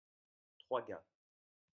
trois 0.57 0.81
gars. 0.81 1.03